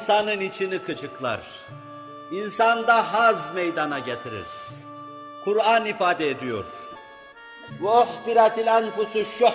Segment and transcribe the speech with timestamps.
[0.00, 1.40] insanın içini kıcıklar.
[2.30, 4.46] İnsanda haz meydana getirir.
[5.44, 6.64] Kur'an ifade ediyor.
[7.82, 9.54] وَاُحْتِرَتِ الْاَنْفُسُ şuh.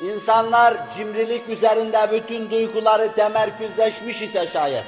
[0.00, 4.84] İnsanlar cimrilik üzerinde bütün duyguları temerküzleşmiş ise şayet.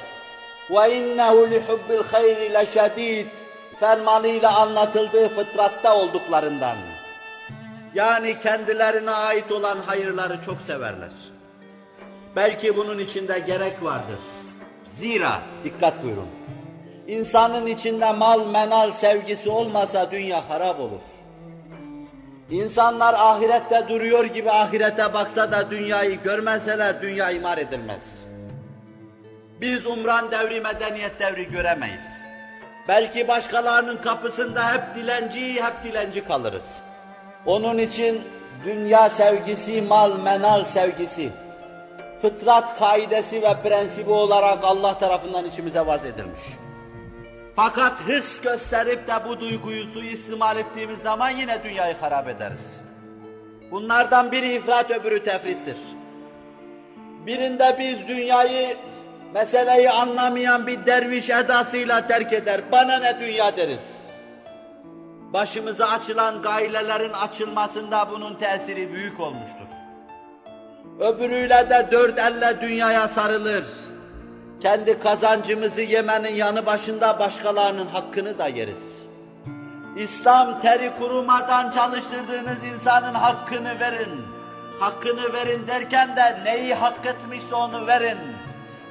[0.69, 3.27] وَاِنَّهُ لِحُبِّ الْخَيْرِ لَشَد۪يدٍ
[3.79, 6.77] Fermanıyla anlatıldığı fıtratta olduklarından.
[7.93, 11.11] Yani kendilerine ait olan hayırları çok severler.
[12.35, 14.19] Belki bunun içinde gerek vardır.
[14.96, 16.28] Zira, dikkat buyurun,
[17.06, 21.00] insanın içinde mal menal sevgisi olmasa dünya harap olur.
[22.50, 28.24] İnsanlar ahirette duruyor gibi ahirete baksa da dünyayı görmeseler dünya imar edilmez.
[29.60, 32.04] Biz umran devri, medeniyet devri göremeyiz.
[32.88, 36.64] Belki başkalarının kapısında hep dilenci, hep dilenci kalırız.
[37.46, 38.22] Onun için
[38.64, 41.30] dünya sevgisi, mal menal sevgisi,
[42.22, 46.40] fıtrat kaidesi ve prensibi olarak Allah tarafından içimize vaz edilmiş.
[47.56, 52.80] Fakat hırs gösterip de bu duyguyu suistimal ettiğimiz zaman yine dünyayı harap ederiz.
[53.70, 55.78] Bunlardan biri ifrat öbürü tefrittir.
[57.26, 58.76] Birinde biz dünyayı
[59.34, 62.60] meseleyi anlamayan bir derviş edasıyla terk eder.
[62.72, 64.00] Bana ne dünya deriz.
[65.32, 69.89] Başımıza açılan gailelerin açılmasında bunun tesiri büyük olmuştur.
[71.00, 73.64] Öbürüyle de dört elle dünyaya sarılır.
[74.60, 79.02] Kendi kazancımızı yemenin yanı başında başkalarının hakkını da yeriz.
[79.96, 84.24] İslam teri kurumadan çalıştırdığınız insanın hakkını verin.
[84.80, 88.18] Hakkını verin derken de neyi hak etmişse onu verin.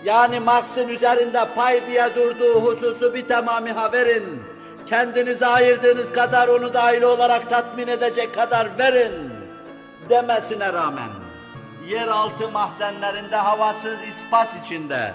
[0.06, 4.44] Yani Marx'ın üzerinde pay diye durduğu hususu bir tamamı verin.
[4.88, 9.34] Kendinize ayırdığınız kadar onu dahil olarak tatmin edecek kadar verin
[10.10, 11.29] demesine rağmen
[11.90, 15.14] yeraltı mahzenlerinde havasız ispat içinde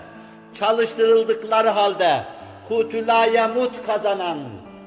[0.55, 2.25] çalıştırıldıkları halde
[2.69, 4.39] kutula yemut kazanan,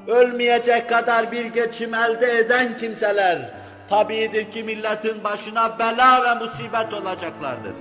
[0.07, 3.37] ölmeyecek kadar bir geçim elde eden kimseler
[3.89, 7.75] tabidir ki milletin başına bela ve musibet olacaklardır.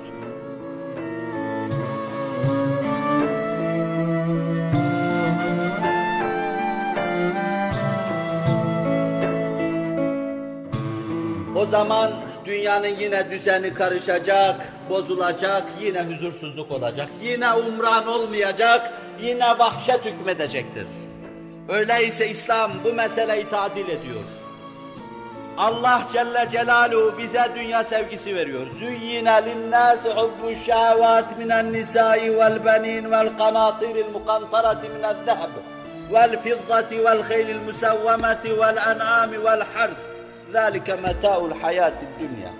[11.56, 20.04] O zaman dünyanın yine düzeni karışacak, bozulacak, yine huzursuzluk olacak, yine umran olmayacak, yine vahşet
[20.04, 20.86] hükmedecektir.
[21.68, 24.24] Öyleyse İslam bu meseleyi tadil ediyor.
[25.58, 28.66] Allah Celle Celaluhu bize dünya sevgisi veriyor.
[28.78, 35.50] Züyyine linnâsi hubbu şehvât minen nisâi vel benin vel kanâtiril mukantarati minel zehb
[36.12, 40.16] vel fizzati vel khaylil musavvamati vel en'ami vel harth.
[40.53, 42.51] ذَٰلِكَ مَتَاءُ الْحَيَاتِ الدُّنْيَا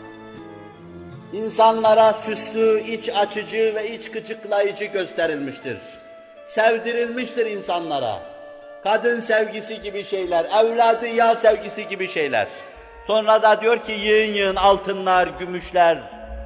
[1.34, 5.78] İnsanlara süslü, iç açıcı ve iç kıçıklayıcı gösterilmiştir.
[6.44, 8.20] Sevdirilmiştir insanlara.
[8.84, 12.48] Kadın sevgisi gibi şeyler, evladı iyal sevgisi gibi şeyler.
[13.08, 15.98] Sonra da diyor ki yığın yığın altınlar, gümüşler,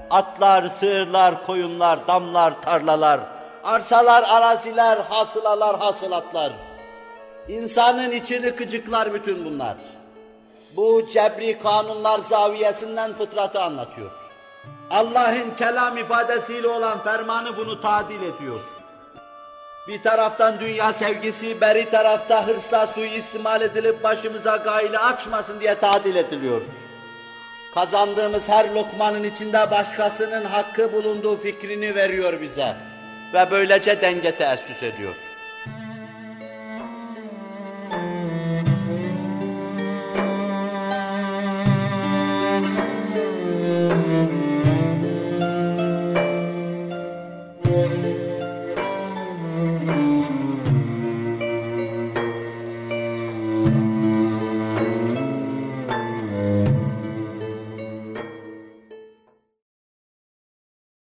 [0.09, 3.19] atlar, sığırlar, koyunlar, damlar, tarlalar,
[3.63, 6.53] arsalar, araziler, hasılalar, hasılatlar.
[7.47, 9.75] İnsanın içini kıcıklar bütün bunlar.
[10.80, 14.10] Bu cebri kanunlar zaviyesinden fıtratı anlatıyor.
[14.90, 18.60] Allah'ın kelam ifadesiyle olan fermanı bunu tadil ediyor.
[19.88, 26.62] Bir taraftan dünya sevgisi, beri tarafta hırsla suistimal edilip başımıza gayle açmasın diye tadil ediliyor.
[27.74, 32.76] Kazandığımız her lokmanın içinde başkasının hakkı bulunduğu fikrini veriyor bize.
[33.34, 35.16] Ve böylece denge teessüs ediyor.